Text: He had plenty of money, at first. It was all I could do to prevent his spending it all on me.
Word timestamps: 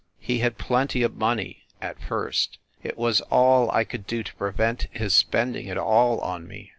He 0.19 0.39
had 0.39 0.57
plenty 0.57 1.03
of 1.03 1.13
money, 1.15 1.67
at 1.79 2.01
first. 2.01 2.57
It 2.81 2.97
was 2.97 3.21
all 3.29 3.69
I 3.69 3.83
could 3.83 4.07
do 4.07 4.23
to 4.23 4.33
prevent 4.33 4.87
his 4.89 5.13
spending 5.13 5.67
it 5.67 5.77
all 5.77 6.19
on 6.21 6.47
me. 6.47 6.69